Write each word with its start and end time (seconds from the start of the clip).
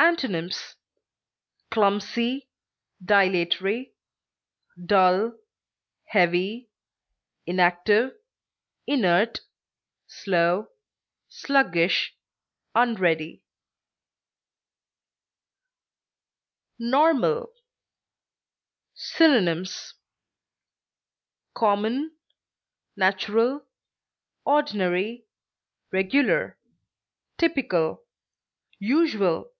Antonyms: 0.00 0.76
clumsy, 1.72 2.48
dull, 3.04 3.32
heavy, 6.04 6.70
inactive, 7.46 8.12
inert, 8.86 9.40
slow, 10.06 10.68
sluggish, 11.28 12.16
unready. 12.76 13.42
dilatory, 16.78 16.78
NORMAL. 16.78 17.52
Synonyms: 18.94 19.94
common, 21.54 22.12
natural, 22.96 23.66
ordinary, 24.44 25.26
regular, 25.90 26.56
typical, 27.36 28.04
usual. 28.78 29.50